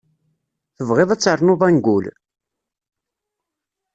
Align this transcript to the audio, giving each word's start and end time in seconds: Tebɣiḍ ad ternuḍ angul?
Tebɣiḍ 0.75 1.09
ad 1.11 1.21
ternuḍ 1.21 1.61
angul? 1.67 2.05